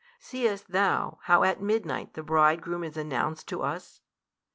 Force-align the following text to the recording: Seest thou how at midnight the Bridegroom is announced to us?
Seest 0.17 0.71
thou 0.71 1.19
how 1.25 1.43
at 1.43 1.61
midnight 1.61 2.15
the 2.15 2.23
Bridegroom 2.23 2.83
is 2.83 2.97
announced 2.97 3.47
to 3.49 3.61
us? 3.61 4.01